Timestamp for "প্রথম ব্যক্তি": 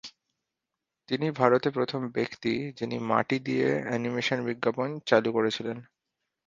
1.69-2.53